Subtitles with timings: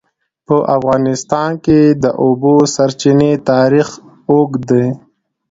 [0.47, 3.87] په افغانستان کې د د اوبو سرچینې تاریخ
[4.31, 4.87] اوږد دی.